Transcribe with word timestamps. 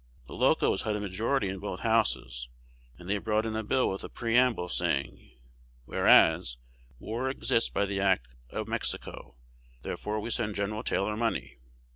The 0.25 0.33
Locos 0.33 0.81
had 0.81 0.95
a 0.95 0.99
majority 0.99 1.47
in 1.47 1.59
both 1.59 1.81
Houses, 1.81 2.49
and 2.97 3.07
they 3.07 3.19
brought 3.19 3.45
in 3.45 3.55
a 3.55 3.63
bill 3.63 3.87
with 3.87 4.03
a 4.03 4.09
preamble, 4.09 4.67
saying, 4.67 5.37
Whereas, 5.85 6.57
War 6.99 7.29
exists 7.29 7.69
by 7.69 7.85
the 7.85 7.99
act 7.99 8.29
of 8.49 8.67
Mexico, 8.67 9.35
therefore 9.83 10.19
we 10.19 10.31
send 10.31 10.55
Gen. 10.55 10.73
Taylor 10.85 11.15
money. 11.15 11.59